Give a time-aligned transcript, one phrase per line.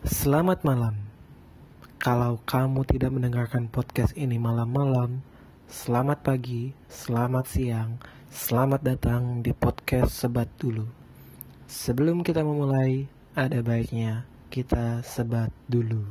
[0.00, 0.96] Selamat malam.
[2.00, 5.20] Kalau kamu tidak mendengarkan podcast ini malam-malam,
[5.68, 8.00] selamat pagi, selamat siang,
[8.32, 10.88] selamat datang di podcast Sebat dulu.
[11.68, 16.08] Sebelum kita memulai, ada baiknya kita sebat dulu.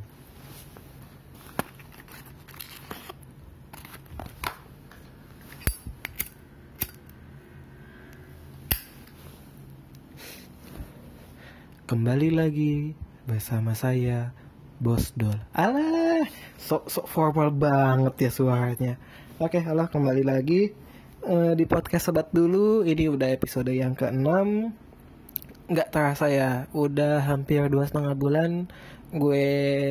[11.90, 14.32] Kembali lagi bersama saya
[14.80, 15.36] Bos Dol.
[15.52, 16.24] Alah,
[16.56, 18.92] sok sok formal banget ya suaranya.
[19.36, 20.72] Oke, alah kembali lagi
[21.24, 22.80] uh, di podcast Sobat dulu.
[22.80, 24.28] Ini udah episode yang ke-6.
[25.68, 28.72] Nggak terasa ya, udah hampir dua setengah bulan
[29.10, 29.46] gue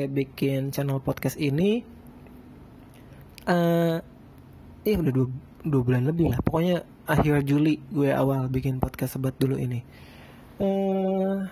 [0.09, 1.85] bikin channel podcast ini.
[3.45, 4.01] Uh,
[4.85, 5.27] iya udah dua,
[5.61, 6.41] dua bulan lebih lah.
[6.41, 9.85] Pokoknya akhir Juli gue awal bikin podcast Sobat dulu ini.
[10.59, 11.45] Uh,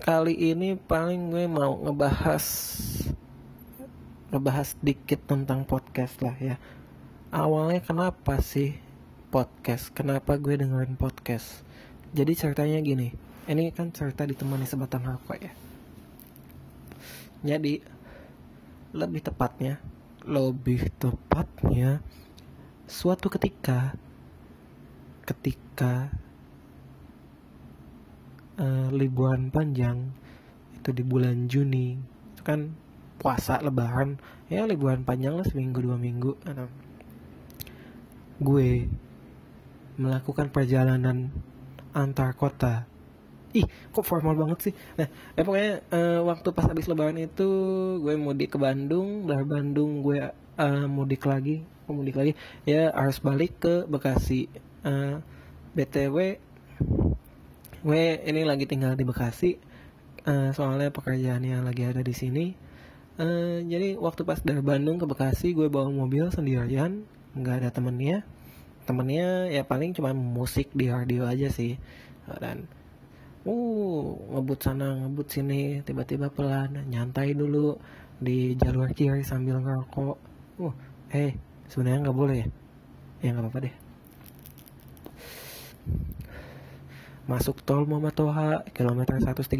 [0.00, 2.44] kali ini paling gue mau ngebahas
[4.32, 6.56] ngebahas dikit tentang podcast lah ya.
[7.28, 8.80] Awalnya kenapa sih
[9.28, 9.92] podcast?
[9.92, 11.60] Kenapa gue dengerin podcast?
[12.16, 13.12] Jadi ceritanya gini
[13.44, 15.52] ini kan cerita ditemani sebatang apa ya.
[17.44, 17.84] Jadi
[18.96, 19.78] lebih tepatnya
[20.24, 22.00] lebih tepatnya
[22.88, 23.94] suatu ketika
[25.28, 26.08] ketika
[28.60, 30.12] uh, liburan panjang
[30.76, 31.96] itu di bulan Juni.
[32.36, 32.76] Itu kan
[33.16, 34.20] puasa lebaran.
[34.52, 36.36] Ya liburan panjang lah seminggu dua minggu.
[36.44, 36.68] Uh,
[38.40, 38.88] gue
[39.96, 41.32] melakukan perjalanan
[41.96, 42.84] antar kota.
[43.50, 44.74] Ih kok formal banget sih?
[44.94, 47.48] Nah ya pokoknya uh, waktu pas habis lebaran itu
[47.98, 49.26] gue mudik ke Bandung.
[49.26, 51.64] Dari Bandung gue uh, mudik lagi.
[51.90, 52.32] Mudik lagi?
[52.62, 54.46] Ya harus balik ke Bekasi.
[54.80, 55.18] Uh,
[55.74, 56.38] btw
[57.80, 59.56] gue ini lagi tinggal di Bekasi
[60.28, 62.46] uh, soalnya pekerjaannya lagi ada di sini.
[63.20, 67.04] Uh, jadi waktu pas dari Bandung ke Bekasi gue bawa mobil sendirian
[67.36, 68.24] nggak ada temennya.
[68.84, 71.80] Temennya ya paling cuma musik di radio aja sih.
[72.28, 72.68] Dan
[73.48, 74.06] uh
[74.36, 75.80] ngebut sana ngebut sini.
[75.80, 77.80] Tiba-tiba pelan nyantai dulu
[78.20, 80.16] di jalur kiri sambil ngerokok.
[80.60, 80.74] Uh
[81.12, 81.32] eh
[81.72, 82.48] sebenarnya nggak boleh ya?
[83.20, 83.79] Ya nggak apa-apa deh
[87.30, 89.54] masuk tol Muhammad Toha kilometer 135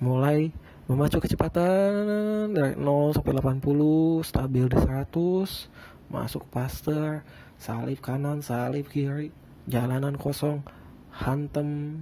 [0.00, 0.48] mulai
[0.88, 7.20] memacu kecepatan dari 0 sampai 80 stabil di 100 masuk paster
[7.60, 9.28] salib kanan salib kiri
[9.68, 10.64] jalanan kosong
[11.12, 12.00] hantem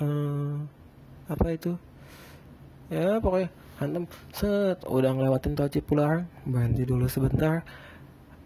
[0.00, 0.64] uh,
[1.28, 1.76] apa itu?
[2.88, 7.68] Ya pokoknya hantem set udah ngelewatin tol Cipularang berhenti dulu sebentar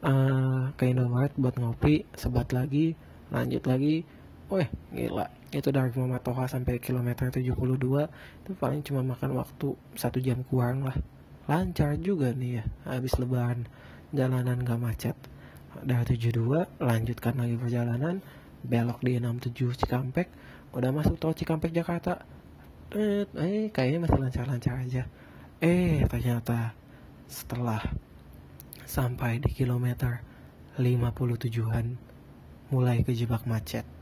[0.03, 2.99] uh, ke Indomaret buat ngopi sebat lagi
[3.31, 4.03] lanjut lagi
[4.53, 5.33] Wih, gila.
[5.49, 7.57] Itu dari Muhammad Toha sampai kilometer 72
[8.45, 10.93] itu paling cuma makan waktu satu jam kurang lah.
[11.49, 13.65] Lancar juga nih ya, habis lebaran.
[14.13, 15.17] Jalanan gak macet.
[15.81, 18.21] Dari 72 lanjutkan lagi perjalanan,
[18.61, 20.29] belok di 67 Cikampek,
[20.77, 22.21] udah masuk tol Cikampek Jakarta.
[22.93, 25.09] Eh, eh kayaknya masih lancar-lancar aja.
[25.65, 26.77] Eh, ternyata
[27.25, 27.81] setelah
[28.85, 30.21] sampai di kilometer
[30.77, 31.97] 57-an
[32.69, 34.02] mulai kejebak macet.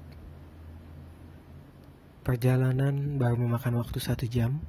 [2.31, 4.63] Perjalanan baru memakan waktu satu jam,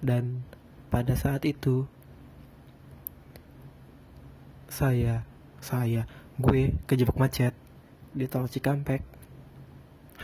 [0.00, 0.40] dan
[0.88, 1.84] pada saat itu
[4.64, 5.20] saya,
[5.60, 6.08] saya,
[6.40, 7.52] gue kejebak macet
[8.16, 9.04] di tol Cikampek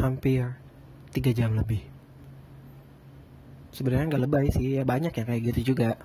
[0.00, 0.56] hampir
[1.12, 1.84] tiga jam lebih.
[3.76, 6.00] Sebenarnya nggak lebay sih, ya banyak ya kayak gitu juga.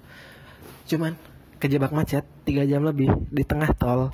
[0.92, 1.16] Cuman
[1.64, 4.12] kejebak macet tiga jam lebih di tengah tol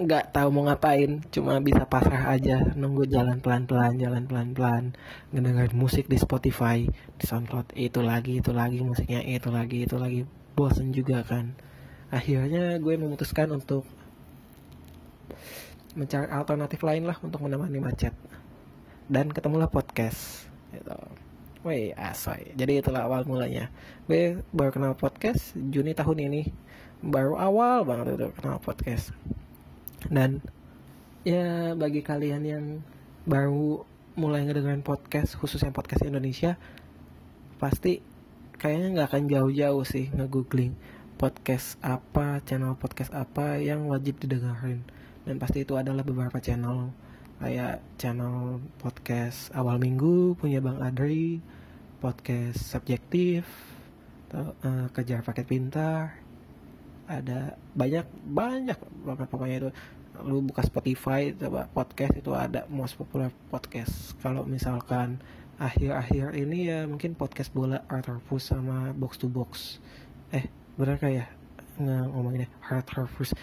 [0.00, 4.96] nggak tahu mau ngapain cuma bisa pasrah aja nunggu jalan pelan-pelan jalan pelan-pelan
[5.28, 10.24] ngedengerin musik di Spotify di SoundCloud itu lagi itu lagi musiknya itu lagi itu lagi.
[10.60, 11.56] Bosen juga kan.
[12.12, 13.86] Akhirnya gue memutuskan untuk
[15.96, 18.12] mencari alternatif lain lah untuk menemani macet.
[19.08, 20.96] Dan ketemulah podcast gitu.
[21.60, 23.68] Wih asoy Jadi itulah awal mulanya.
[24.04, 26.42] Gue baru kenal podcast Juni tahun ini.
[27.00, 29.16] Baru awal banget udah kenal podcast
[30.08, 30.40] dan
[31.26, 32.64] ya bagi kalian yang
[33.28, 33.84] baru
[34.16, 36.56] mulai ngedengerin podcast khususnya podcast Indonesia
[37.60, 38.00] pasti
[38.56, 40.72] kayaknya nggak akan jauh-jauh sih ngegoogling
[41.20, 44.80] podcast apa channel podcast apa yang wajib didengarin
[45.28, 46.92] dan pasti itu adalah beberapa channel
[47.40, 51.40] kayak channel podcast awal minggu punya Bang Adri
[52.00, 53.48] podcast subjektif
[54.36, 56.19] uh, kejar paket pintar
[57.10, 59.70] ada banyak banyak banget pokoknya itu.
[60.22, 64.14] Lu buka Spotify coba podcast itu ada most popular podcast.
[64.22, 65.18] Kalau misalkan
[65.58, 69.82] akhir-akhir ini ya mungkin podcast bola Arthurus sama box to box.
[70.30, 70.46] Eh
[70.78, 71.28] benar kayak
[71.80, 73.34] nggak ngomonginnya Arthurus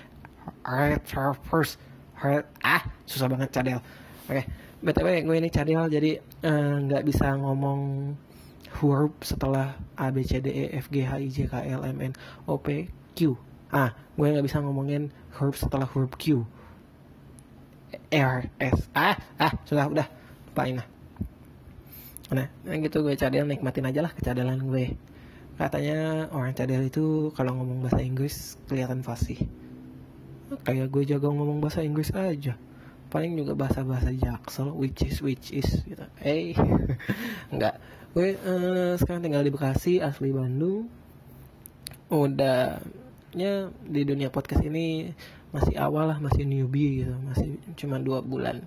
[0.64, 1.76] Arthurus
[2.18, 3.80] Heart ah susah banget cadel.
[4.28, 4.46] Oke okay.
[4.78, 8.14] btw gue ini cadel jadi eh, nggak uh, bisa ngomong
[8.82, 11.98] huruf setelah A B C D E F G H I J K L M
[12.02, 12.14] N
[12.46, 16.44] O P Q ah gue nggak bisa ngomongin huruf setelah huruf Q
[18.12, 20.08] R S ah ah sudah udah
[20.52, 20.88] lupain lah
[22.28, 25.00] Nah, yang gitu gue cadel nikmatin aja lah kecadelan gue.
[25.56, 29.48] Katanya orang cadel itu kalau ngomong bahasa Inggris kelihatan fasih.
[30.68, 32.60] Kayak gue jago ngomong bahasa Inggris aja.
[33.08, 36.04] Paling juga bahasa-bahasa jaksel, which is, which is, gitu.
[36.20, 36.52] Eh,
[37.56, 37.80] enggak.
[38.12, 40.92] Gue uh, sekarang tinggal di Bekasi, asli Bandung.
[42.12, 42.84] Udah,
[43.86, 45.14] di dunia podcast ini
[45.54, 47.14] masih awal lah, masih newbie gitu.
[47.24, 48.66] Masih cuma dua bulan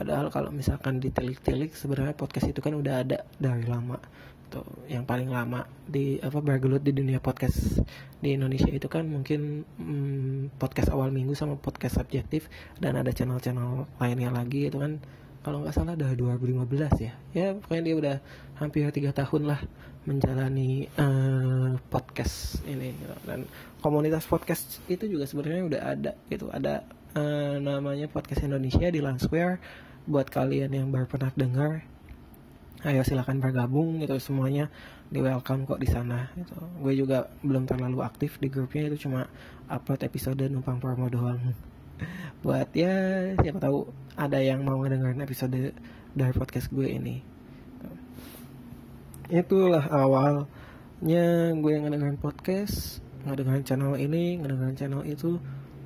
[0.00, 4.00] Padahal kalau misalkan ditilik-tilik sebenarnya podcast itu kan udah ada dari lama.
[4.48, 7.84] Tuh, yang paling lama di apa bergelut di dunia podcast
[8.18, 12.50] di Indonesia itu kan mungkin hmm, podcast awal minggu sama podcast subjektif
[12.82, 14.98] dan ada channel-channel lainnya lagi itu kan
[15.46, 16.66] kalau nggak salah dari 2015
[16.98, 18.16] ya ya pokoknya dia udah
[18.58, 19.62] hampir tiga tahun lah
[20.08, 23.14] menjalani uh, podcast ini gitu.
[23.28, 23.44] dan
[23.84, 26.48] komunitas podcast itu juga sebenarnya udah ada gitu.
[26.48, 26.84] Ada
[27.16, 29.60] uh, namanya podcast Indonesia di Lansquare
[30.08, 31.84] buat kalian yang baru pernah dengar
[32.80, 34.16] ayo silakan bergabung gitu.
[34.16, 34.72] Semuanya
[35.12, 36.56] di welcome kok di sana gitu.
[36.80, 39.28] gue juga belum terlalu aktif di grupnya itu cuma
[39.68, 41.52] upload episode numpang promo doang.
[42.44, 43.84] Buat ya siapa tahu
[44.16, 45.76] ada yang mau ngedengerin episode
[46.16, 47.39] dari podcast gue ini
[49.30, 55.38] itulah awalnya gue ngedengerin podcast ngedengerin channel ini ngedengerin channel itu.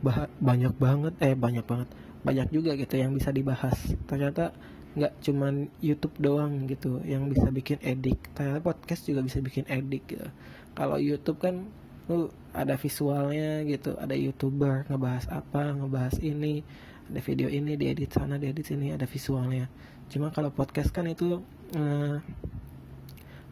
[0.05, 1.88] Bah banyak banget eh banyak banget.
[2.25, 3.76] Banyak juga gitu yang bisa dibahas.
[4.08, 4.56] Ternyata
[4.94, 10.06] nggak cuman YouTube doang gitu yang bisa bikin edik ternyata podcast juga bisa bikin edik
[10.06, 10.29] gitu.
[10.73, 11.67] Kalau YouTube kan
[12.08, 13.97] lu ada visualnya gitu.
[13.99, 16.62] Ada youtuber ngebahas apa ngebahas ini.
[17.05, 19.69] Ada video ini diedit sana diedit sini ada visualnya.
[20.08, 21.43] Cuma kalau podcast kan itu
[21.76, 22.17] uh,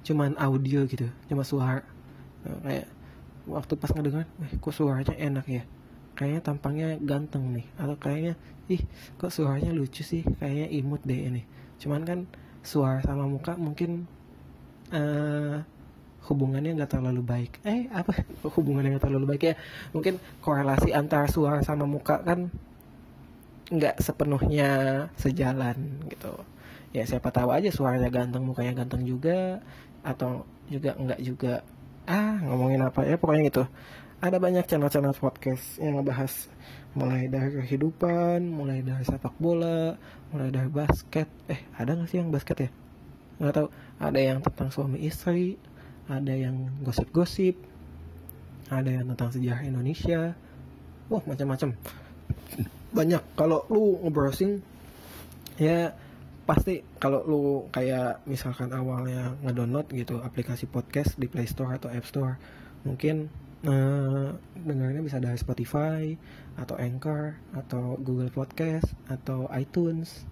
[0.03, 1.83] cuman audio gitu cuma suara.
[2.43, 2.91] Kayak
[3.47, 5.63] waktu pas ngedengar eh kok suaranya enak ya?
[6.19, 7.67] Kayaknya tampangnya ganteng nih.
[7.79, 8.35] Atau kayaknya
[8.71, 8.83] ih
[9.17, 10.23] kok suaranya lucu sih?
[10.23, 11.43] Kayaknya imut deh ini.
[11.79, 12.19] Cuman kan
[12.63, 14.07] suara sama muka mungkin
[14.95, 15.63] uh,
[16.31, 17.53] hubungannya nggak terlalu baik.
[17.67, 18.15] Eh apa?
[18.55, 19.55] Hubungannya nggak terlalu baik ya?
[19.91, 22.51] Mungkin korelasi antara suara sama muka kan
[23.73, 24.71] nggak sepenuhnya
[25.19, 26.33] sejalan gitu.
[26.93, 29.65] Ya siapa tahu aja suaranya ganteng mukanya ganteng juga
[30.03, 31.55] atau juga enggak juga
[32.07, 33.65] ah ngomongin apa ya pokoknya gitu
[34.23, 36.31] ada banyak channel-channel podcast yang ngebahas
[36.95, 39.99] mulai dari kehidupan, mulai dari sepak bola,
[40.31, 41.27] mulai dari basket.
[41.51, 42.71] Eh, ada nggak sih yang basket ya?
[43.43, 43.69] Nggak tahu.
[43.99, 45.59] Ada yang tentang suami istri,
[46.07, 47.59] ada yang gosip-gosip,
[48.71, 50.39] ada yang tentang sejarah Indonesia.
[51.11, 51.75] Wah, macam-macam.
[52.95, 53.23] Banyak.
[53.35, 54.63] Kalau lu ngebrowsing,
[55.59, 55.99] ya
[56.43, 62.07] pasti kalau lu kayak misalkan awalnya ngedownload gitu aplikasi podcast di Play Store atau App
[62.07, 62.35] Store,
[62.83, 63.31] mungkin
[63.67, 66.15] uh, dengarnya bisa dari Spotify
[66.59, 70.27] atau Anchor atau Google Podcast atau iTunes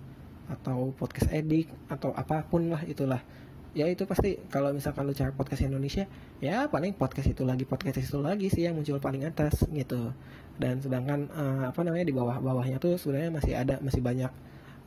[0.51, 3.23] atau podcast edik atau apa pun lah itulah.
[3.71, 6.11] Ya itu pasti kalau misalkan lu cari podcast Indonesia
[6.43, 10.11] ya paling podcast itu lagi podcast itu lagi sih yang muncul paling atas gitu.
[10.59, 14.33] Dan sedangkan uh, apa namanya di bawah bawahnya tuh sebenarnya masih ada masih banyak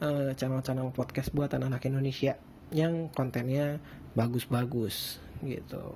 [0.04, 2.36] uh, channel-channel podcast buatan anak Indonesia
[2.76, 3.80] yang kontennya
[4.14, 5.96] bagus-bagus gitu.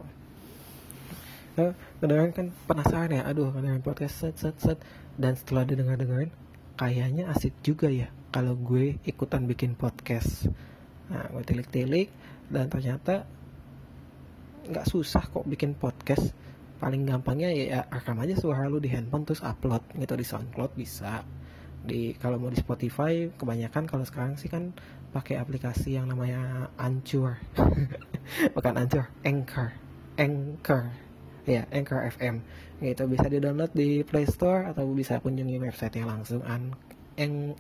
[1.58, 2.48] Eh, kedengeran kan?
[2.70, 3.22] Penasaran ya?
[3.28, 4.80] Aduh kedengeran podcast set set set.
[5.18, 6.32] Dan setelah didengar dengerin
[6.78, 10.48] kayaknya asik juga ya kalau gue ikutan bikin podcast.
[11.10, 12.08] Nah gue tilik-tilik
[12.48, 13.26] dan ternyata
[14.70, 16.32] nggak susah kok bikin podcast.
[16.78, 20.78] Paling gampangnya ya, ya rekam aja suara lu di handphone terus upload gitu di SoundCloud
[20.78, 21.26] bisa
[21.88, 24.76] di kalau mau di Spotify kebanyakan kalau sekarang sih kan
[25.16, 27.40] pakai aplikasi yang namanya Anchor.
[28.56, 29.72] Bukan Anchor Anchor
[30.20, 30.92] Anchor.
[31.48, 32.44] Ya Anchor FM
[32.78, 36.76] gitu bisa di download di Play Store atau bisa kunjungi websitenya langsung an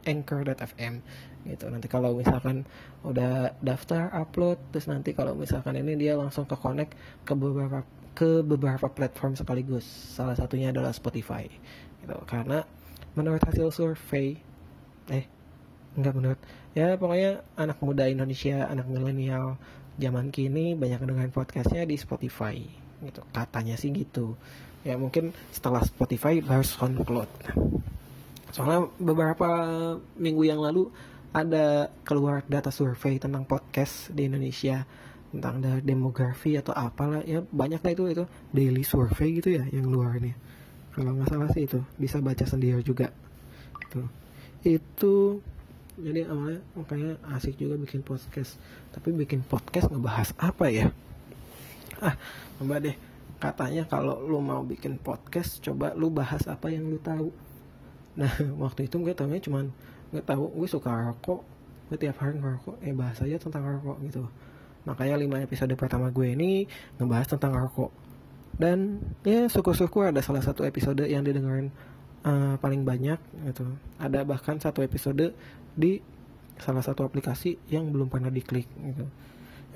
[0.05, 1.01] anchor.fm
[1.47, 2.67] gitu nanti kalau misalkan
[3.01, 6.93] udah daftar upload terus nanti kalau misalkan ini dia langsung ke connect
[7.25, 7.81] ke beberapa
[8.17, 9.85] ke beberapa platform sekaligus.
[9.85, 11.45] Salah satunya adalah Spotify.
[12.01, 12.65] Gitu karena
[13.17, 14.37] menurut hasil survei
[15.09, 15.25] eh
[15.97, 16.39] enggak menurut.
[16.77, 19.57] Ya pokoknya anak muda Indonesia anak milenial
[19.97, 22.61] zaman kini banyak dengan podcastnya di Spotify
[23.01, 23.25] gitu.
[23.33, 24.37] Katanya sih gitu.
[24.85, 27.31] Ya mungkin setelah Spotify baru SoundCloud.
[28.53, 29.49] Soalnya beberapa
[30.13, 30.93] minggu yang lalu
[31.33, 34.85] ada keluar data survei tentang podcast di Indonesia
[35.33, 37.25] tentang demografi atau apalah.
[37.25, 40.37] Ya banyak lah itu itu daily survey gitu ya yang luar ini
[40.97, 41.77] kalau nggak salah sih itu.
[42.01, 43.13] Bisa baca sendiri juga.
[43.85, 44.01] Itu
[44.65, 45.37] itu
[45.97, 48.57] jadi awalnya makanya asik juga bikin podcast.
[48.89, 50.89] Tapi bikin podcast ngebahas apa ya?
[52.01, 52.17] Ah
[52.57, 52.97] coba deh.
[53.37, 57.29] Katanya kalau lu mau bikin podcast coba lu bahas apa yang lu tahu.
[58.17, 58.33] Nah
[58.65, 59.69] waktu itu gue tahunya cuman
[60.09, 60.49] gue tahu.
[60.49, 61.45] Gue suka rokok.
[61.93, 62.81] Gue tiap hari ngerokok.
[62.81, 64.25] Eh bahas aja tentang rokok gitu.
[64.89, 66.65] Makanya 5 episode pertama gue ini
[66.97, 68.06] ngebahas tentang rokok.
[68.57, 71.69] Dan ya syukur-syukur ada salah satu episode yang didengarin
[72.25, 73.65] uh, paling banyak gitu.
[74.01, 75.33] Ada bahkan satu episode
[75.77, 76.01] di
[76.57, 79.05] salah satu aplikasi yang belum pernah diklik gitu.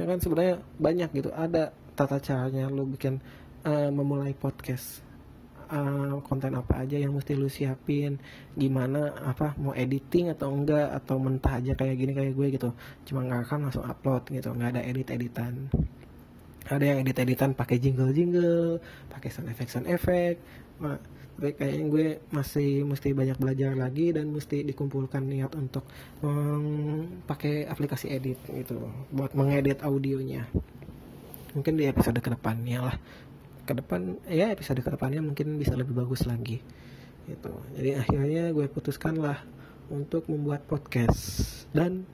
[0.01, 1.29] Ya kan sebenarnya banyak gitu.
[1.29, 3.21] Ada tata caranya lo bikin
[3.69, 5.05] uh, memulai podcast
[5.71, 8.19] uh, konten apa aja yang mesti lu siapin
[8.53, 12.69] gimana apa mau editing atau enggak atau mentah aja kayak gini kayak gue gitu
[13.07, 15.71] cuma ngerekam langsung upload gitu nggak ada edit editan
[16.69, 18.77] ada yang edit editan pakai jingle jingle
[19.09, 20.37] pakai sound effect sound effect.
[20.81, 20.97] Nah,
[21.41, 25.89] tapi kayaknya gue masih mesti banyak belajar lagi dan mesti dikumpulkan niat untuk
[27.25, 28.77] pakai aplikasi edit gitu
[29.09, 30.45] buat mengedit audionya.
[31.57, 32.95] Mungkin di episode ke depannya lah.
[33.65, 36.61] Ke depan ya episode ke depannya mungkin bisa lebih bagus lagi
[37.25, 37.53] gitu.
[37.73, 39.41] Jadi akhirnya gue putuskan lah
[39.89, 41.65] untuk membuat podcast.
[41.73, 42.05] Dan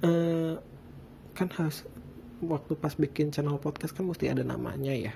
[0.00, 0.56] uh,
[1.36, 1.84] kan harus
[2.44, 5.12] waktu pas bikin channel podcast kan mesti ada namanya ya.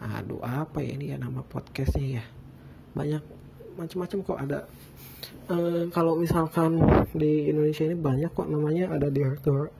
[0.00, 2.24] Aduh apa ya ini ya nama podcastnya ya?
[2.94, 3.22] Banyak
[3.74, 4.58] macam-macam kok ada.
[5.50, 6.78] Uh, kalau misalkan
[7.10, 9.74] di Indonesia ini banyak kok namanya ada direktur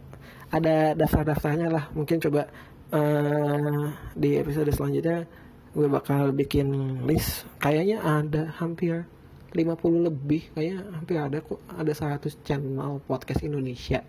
[0.51, 1.85] ada daftar-daftarnya lah.
[1.95, 2.51] Mungkin coba
[2.91, 3.85] uh,
[4.19, 5.25] di episode selanjutnya
[5.71, 7.47] gue bakal bikin list.
[7.63, 9.07] Kayaknya ada hampir
[9.51, 14.03] 50 lebih kayaknya hampir ada kok ada 100 channel podcast Indonesia.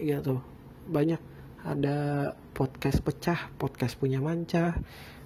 [0.00, 0.52] Gitu
[0.88, 1.20] banyak
[1.62, 4.74] ada podcast pecah podcast punya manca.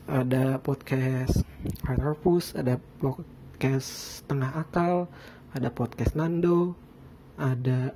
[0.07, 1.43] Ada podcast
[1.83, 5.09] Harpus ada podcast tengah akal.
[5.57, 6.77] Ada podcast Nando.
[7.37, 7.93] Ada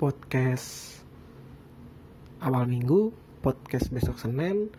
[0.00, 1.00] podcast
[2.40, 3.12] awal minggu,
[3.44, 4.72] podcast besok Senin,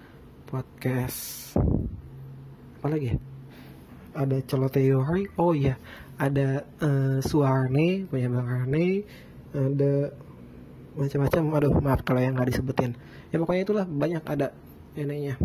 [0.49, 1.53] podcast
[2.81, 3.17] apa lagi ya?
[4.17, 5.77] Ada Celoteori, oh iya,
[6.17, 9.05] ada uh, Suarne, punya Bang Arne,
[9.53, 10.09] ada
[10.97, 11.43] macam-macam.
[11.57, 12.95] Aduh, maaf kalau yang nggak disebutin.
[13.31, 14.51] Ya pokoknya itulah banyak ada
[14.95, 15.35] ininya.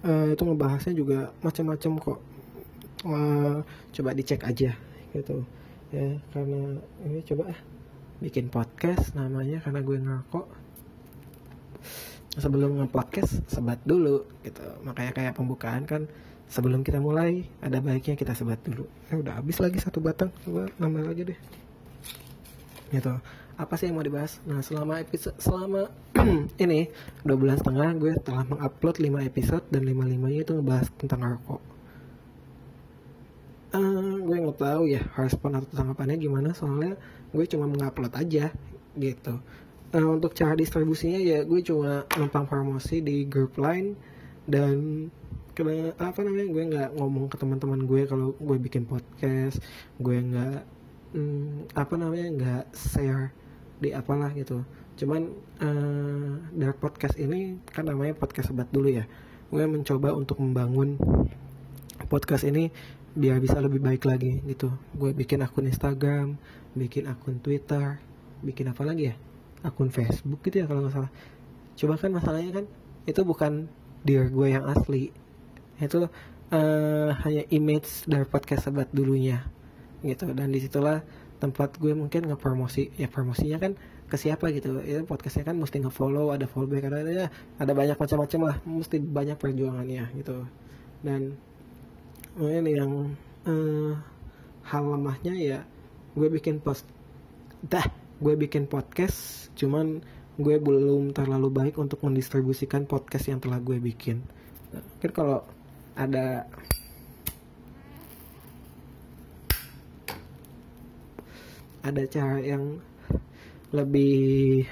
[0.00, 2.18] Uh, itu ngebahasnya juga macam-macam kok.
[3.00, 3.64] Uh,
[3.96, 4.76] coba dicek aja
[5.10, 5.42] gitu
[5.90, 7.60] ya karena ini coba ah
[8.22, 10.46] bikin podcast namanya karena gue ngerokok
[12.38, 16.06] sebelum nge-podcast sebat dulu gitu makanya kayak pembukaan kan
[16.46, 20.70] sebelum kita mulai ada baiknya kita sebat dulu ya udah habis lagi satu batang coba
[20.78, 21.38] nambah lagi deh
[22.94, 23.18] gitu
[23.60, 24.40] apa sih yang mau dibahas?
[24.48, 25.92] Nah selama episode selama
[26.64, 26.88] ini
[27.20, 31.62] dua bulan setengah gue telah mengupload 5 episode dan lima limanya itu ngebahas tentang rokok.
[33.70, 36.96] Uh, gue nggak tahu ya respon atau tanggapannya gimana soalnya
[37.30, 38.48] gue cuma mengupload aja
[38.96, 39.34] gitu.
[39.92, 43.94] Uh, untuk cara distribusinya ya gue cuma numpang promosi di grup lain
[44.48, 45.06] dan
[45.52, 49.60] karena apa namanya gue nggak ngomong ke teman-teman gue kalau gue bikin podcast
[50.00, 50.64] gue nggak
[51.12, 53.34] hmm, apa namanya nggak share
[53.80, 54.62] di apalah gitu.
[55.00, 55.32] Cuman
[55.64, 59.08] uh, dari podcast ini kan namanya podcast sebat dulu ya.
[59.48, 61.00] Gue mencoba untuk membangun
[62.06, 62.70] podcast ini
[63.16, 64.70] biar bisa lebih baik lagi gitu.
[64.94, 66.36] Gue bikin akun Instagram
[66.76, 67.98] bikin akun Twitter
[68.44, 69.14] bikin apa lagi ya?
[69.64, 71.10] Akun Facebook gitu ya kalau nggak salah.
[71.74, 72.66] Coba kan masalahnya kan
[73.08, 73.66] itu bukan
[74.04, 75.10] dear gue yang asli.
[75.80, 76.12] Itu
[76.52, 79.48] uh, hanya image dari podcast sebat dulunya
[80.04, 80.28] gitu.
[80.36, 81.00] Dan di situlah
[81.40, 83.72] tempat gue mungkin ngepromosi ya promosinya kan
[84.06, 84.78] ke siapa gitu.
[84.84, 88.56] Itu podcastnya kan mesti ngefollow ada fallback ada ada ada banyak macam-macam lah.
[88.68, 90.44] Mesti banyak perjuangannya gitu.
[91.00, 91.34] Dan
[92.38, 93.16] ini yang
[93.48, 93.92] uh,
[94.68, 95.58] hal lemahnya ya
[96.14, 96.86] gue bikin post
[97.64, 97.84] dah
[98.20, 100.04] gue bikin podcast cuman
[100.40, 104.24] gue belum terlalu baik untuk mendistribusikan podcast yang telah gue bikin.
[104.72, 105.44] Mungkin kalau
[105.92, 106.48] ada
[111.80, 112.78] ada cara yang
[113.70, 114.66] lebih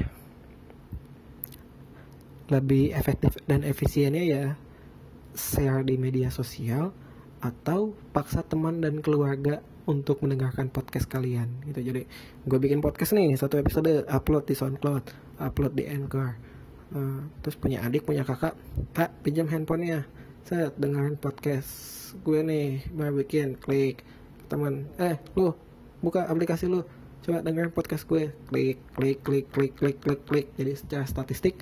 [2.48, 4.44] lebih efektif dan efisiennya ya
[5.36, 6.90] share di media sosial
[7.38, 11.80] atau paksa teman dan keluarga untuk mendengarkan podcast kalian gitu.
[11.80, 12.02] Jadi
[12.44, 15.04] gue bikin podcast nih satu episode upload di SoundCloud
[15.40, 16.36] upload di Anchor.
[16.88, 18.56] Uh, terus punya adik punya kakak
[18.96, 20.04] tak pinjam handphonenya.
[20.44, 21.70] Saya dengerin podcast
[22.24, 24.00] gue nih mau bikin klik
[24.48, 25.52] teman eh lu
[26.00, 26.80] buka aplikasi lu
[27.28, 28.32] coba dengerin podcast gue.
[28.48, 30.46] Klik klik klik klik klik klik klik.
[30.56, 31.60] Jadi secara statistik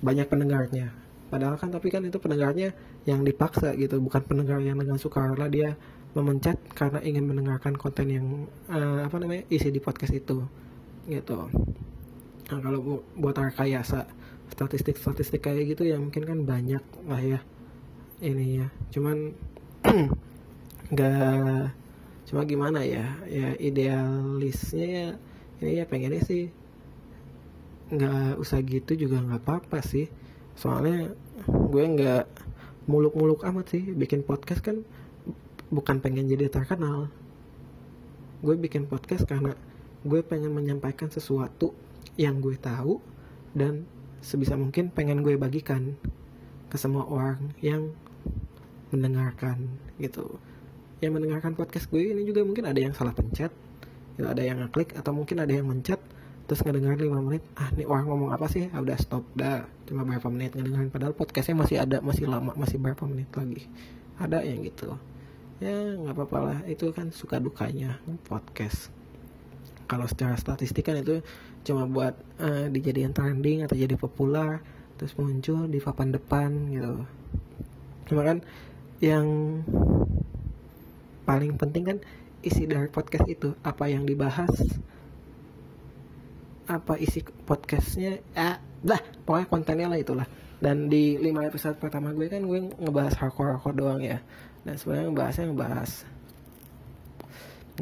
[0.00, 0.88] banyak pendengarnya.
[1.28, 2.72] Padahal kan tapi kan itu pendengarnya
[3.04, 4.00] yang dipaksa gitu.
[4.00, 5.76] Bukan pendengar yang dengan sukarela dia
[6.16, 8.26] memencet karena ingin mendengarkan konten yang
[8.72, 10.48] uh, apa namanya isi di podcast itu.
[11.04, 11.38] Gitu.
[12.48, 14.08] Nah kalau buat rekayasa
[14.48, 17.40] statistik-statistik kayak gitu ya mungkin kan banyak lah ya.
[18.24, 18.68] Ini ya.
[18.96, 19.36] Cuman
[20.96, 21.81] nggak
[22.32, 25.08] cuma gimana ya ya idealisnya ya
[25.60, 26.48] ini ya pengennya sih
[27.92, 30.08] nggak usah gitu juga nggak apa-apa sih.
[30.56, 31.12] Soalnya
[31.46, 32.24] gue nggak
[32.88, 34.80] muluk-muluk amat sih bikin podcast kan
[35.68, 37.12] bukan pengen jadi terkenal.
[38.40, 39.52] Gue bikin podcast karena
[40.02, 41.76] gue pengen menyampaikan sesuatu
[42.16, 42.98] yang gue tahu
[43.52, 43.84] dan
[44.24, 45.94] sebisa mungkin pengen gue bagikan
[46.72, 47.92] ke semua orang yang
[48.88, 49.68] mendengarkan
[50.00, 50.40] gitu
[51.02, 53.50] yang mendengarkan podcast gue ini juga mungkin ada yang salah pencet
[54.14, 55.98] gitu, ada yang ngeklik atau mungkin ada yang mencet
[56.46, 58.70] terus ngedengar 5 menit ah ini orang ngomong apa sih?
[58.70, 59.66] Ah, udah stop dah.
[59.86, 63.66] Cuma berapa menit ngedengerin padahal podcastnya masih ada masih lama masih berapa menit lagi.
[64.22, 64.94] Ada yang gitu.
[65.58, 66.58] Ya nggak apa-apa lah.
[66.70, 68.94] Itu kan suka dukanya podcast.
[69.90, 71.22] Kalau secara statistik kan itu
[71.66, 74.62] cuma buat uh, dijadiin trending atau jadi populer
[74.98, 76.94] terus muncul di papan depan gitu.
[78.06, 78.38] Cuma kan
[79.02, 79.26] yang
[81.22, 81.98] paling penting kan
[82.42, 83.54] isi dari podcast itu.
[83.62, 84.50] Apa yang dibahas
[86.70, 90.26] apa isi podcastnya ah lah pokoknya kontennya lah itulah.
[90.62, 94.22] Dan di lima episode pertama gue kan gue ngebahas hardcore hardcore doang ya.
[94.62, 95.90] Dan sebenarnya ngebahasnya ngebahas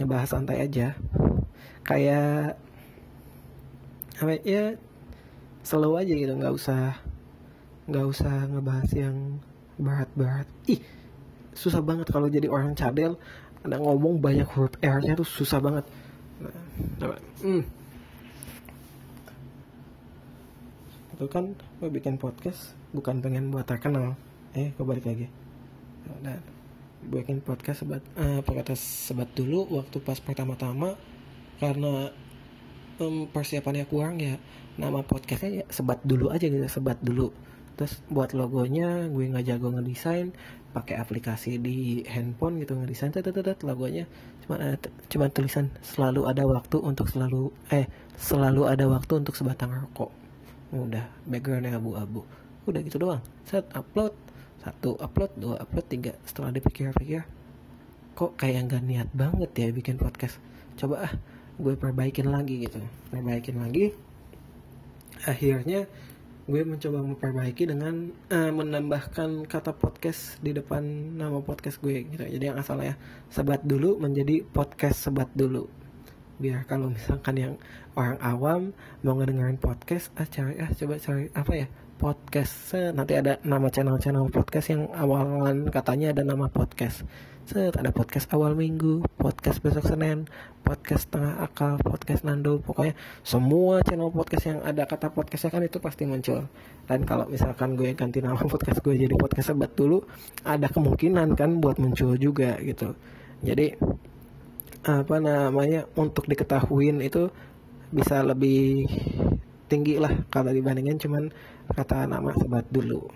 [0.00, 0.96] ngebahas santai aja.
[1.84, 2.56] Kayak
[4.20, 4.76] apa ya
[5.64, 7.00] slow aja gitu nggak usah
[7.88, 9.16] nggak usah ngebahas yang
[9.80, 10.48] berat-berat.
[10.68, 10.99] Ih
[11.54, 13.18] susah banget kalau jadi orang cadel.
[13.60, 15.84] Ada ngomong banyak huruf R-nya tuh susah banget.
[16.40, 17.62] Nah, hmm.
[21.20, 24.16] itu kan gue bikin podcast bukan pengen buat terkenal.
[24.56, 25.28] Eh gue balik lagi.
[26.24, 26.40] Nah,
[27.04, 30.96] bikin podcast sebat uh, podcast sebat dulu waktu pas pertama-tama.
[31.60, 32.08] Karena
[32.96, 34.40] um, persiapannya kurang ya
[34.80, 37.36] nama podcastnya ya sebat dulu aja gitu sebat dulu.
[37.76, 40.32] Terus buat logonya gue nggak jago ngedesain
[40.70, 44.06] pakai aplikasi di handphone gitu ngedesain tetetet logonya.
[44.46, 44.78] Cuma ada
[45.10, 50.10] cuma tulisan selalu ada waktu untuk selalu eh selalu ada waktu untuk sebatang rokok.
[50.70, 52.22] Udah backgroundnya abu-abu.
[52.70, 53.22] Udah gitu doang.
[53.42, 54.14] Set upload.
[54.62, 55.32] Satu upload.
[55.34, 55.86] Dua upload.
[55.90, 57.40] Tiga setelah dipikir-pikir
[58.10, 60.36] kok kayak nggak niat banget ya bikin podcast?
[60.76, 61.12] Coba ah
[61.56, 62.78] gue perbaikin lagi gitu.
[63.08, 63.96] Perbaikin lagi.
[65.24, 65.88] Akhirnya
[66.48, 70.80] gue mencoba memperbaiki dengan uh, menambahkan kata podcast di depan
[71.18, 72.24] nama podcast gue gitu.
[72.24, 72.96] Jadi yang asal ya
[73.28, 75.68] sebat dulu menjadi podcast sebat dulu
[76.40, 77.54] biar kalau misalkan yang
[77.92, 78.72] orang awam
[79.04, 81.66] mau ngedengerin podcast ah cari ah coba cari apa ya
[82.00, 82.72] podcast.
[82.96, 87.04] Nanti ada nama channel-channel podcast yang awalan katanya ada nama podcast.
[87.44, 90.24] Set ada podcast awal minggu podcast besok senin
[90.64, 92.94] podcast tengah akal podcast nando pokoknya
[93.26, 96.48] semua channel podcast yang ada kata podcastnya kan itu pasti muncul.
[96.88, 100.00] Dan kalau misalkan gue ganti nama podcast gue jadi podcast sebat dulu
[100.48, 102.96] ada kemungkinan kan buat muncul juga gitu.
[103.44, 103.76] Jadi
[104.88, 107.28] apa namanya untuk diketahuin itu
[107.92, 108.88] bisa lebih
[109.70, 111.30] tinggi lah kalau dibandingin cuman
[111.70, 113.06] kata nama sebat dulu.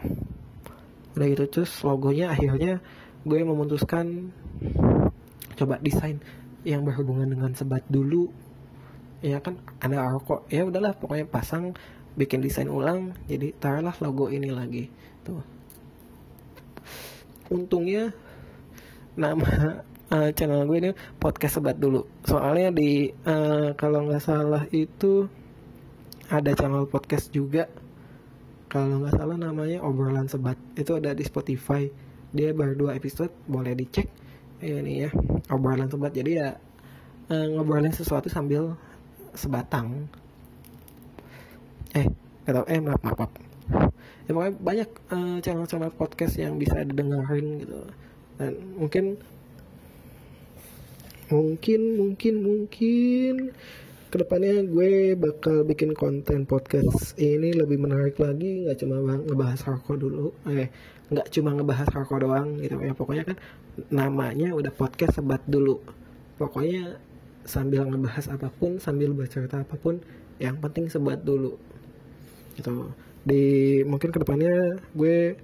[1.19, 2.79] Udah gitu terus logonya akhirnya
[3.27, 4.31] gue memutuskan
[5.59, 6.23] coba desain
[6.63, 8.31] yang berhubungan dengan sebat dulu.
[9.19, 10.47] Ya kan ada rokok.
[10.47, 11.75] Ya udahlah pokoknya pasang
[12.15, 14.87] bikin desain ulang jadi taruhlah logo ini lagi.
[15.27, 15.43] Tuh.
[17.51, 18.15] Untungnya
[19.19, 22.07] nama uh, channel gue ini podcast sebat dulu.
[22.27, 25.27] Soalnya di uh, kalau nggak salah itu
[26.31, 27.69] ada channel podcast juga.
[28.73, 30.59] Kalau nggak salah namanya obrolan sebat.
[30.75, 31.87] Itu ada di Spotify.
[32.35, 34.09] Dia baru dua episode boleh dicek.
[34.65, 35.11] Ini ya
[35.53, 36.17] obrolan sebat.
[36.17, 36.57] Jadi ya
[37.31, 38.75] uh, ngobrolin sesuatu sambil
[39.37, 40.09] sebatang.
[41.95, 42.07] Eh
[42.45, 43.33] kata eh maaf maaf, maaf.
[44.29, 47.81] ya pokoknya banyak uh, channel-channel podcast yang bisa didengarin gitu.
[48.37, 49.05] Dan mungkin
[51.33, 53.35] mungkin mungkin mungkin
[54.15, 59.99] ke depannya gue bakal bikin konten podcast ini lebih menarik lagi nggak cuma ngebahas hardcore
[59.99, 60.71] dulu eh
[61.11, 62.95] nggak cuma ngebahas hardcore doang gitu ya.
[62.95, 63.37] Pokoknya kan
[63.91, 65.83] namanya udah podcast sebat dulu.
[66.39, 66.97] Pokoknya
[67.43, 69.99] sambil ngebahas apa pun sambil bercerita apa pun
[70.39, 71.59] yang penting sebat dulu.
[72.55, 72.95] Gitu.
[73.27, 73.45] Di
[73.83, 75.35] mungkin ke depannya gue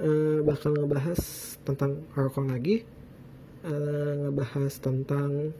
[0.00, 1.20] uh, bakal ngebahas
[1.62, 2.76] tentang hardcore lagi
[3.68, 5.52] uh, ngebahas tentang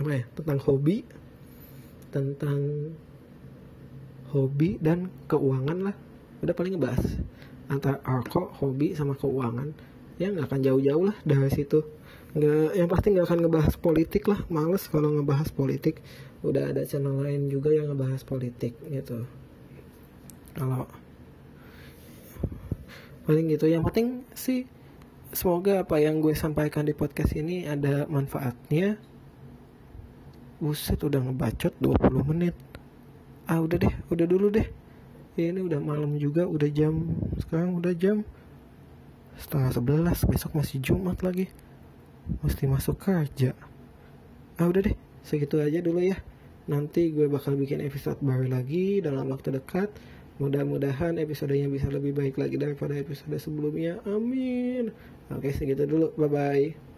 [0.00, 0.24] apa ya?
[0.32, 1.04] Tentang hobi
[2.10, 2.90] tentang
[4.34, 5.96] hobi dan keuangan lah.
[6.42, 7.06] Udah paling ngebahas
[7.70, 9.74] antara arko hobi sama keuangan.
[10.20, 11.80] Ya nggak akan jauh-jauh lah dari situ.
[12.36, 14.42] Nggak yang pasti nggak akan ngebahas politik lah.
[14.50, 16.02] Males kalau ngebahas politik.
[16.42, 19.24] Udah ada channel lain juga yang ngebahas politik gitu.
[20.54, 20.90] Kalau
[23.24, 23.70] paling gitu.
[23.70, 24.60] Yang penting sih
[25.30, 28.98] semoga apa yang gue sampaikan di podcast ini ada manfaatnya
[30.60, 32.54] buset udah ngebacot 20 menit.
[33.48, 34.68] Ah udah deh udah dulu deh.
[35.40, 38.22] Ini udah malam juga udah jam sekarang udah jam
[39.40, 41.48] setengah sebelas besok masih Jumat lagi.
[42.44, 43.56] Mesti masuk kerja.
[44.60, 46.20] Ah udah deh segitu aja dulu ya.
[46.68, 49.90] Nanti gue bakal bikin episode baru lagi dalam waktu dekat.
[50.40, 54.00] Mudah-mudahan episodenya bisa lebih baik lagi daripada episode sebelumnya.
[54.04, 54.92] Amin.
[55.32, 56.12] Oke segitu dulu.
[56.16, 56.89] Bye bye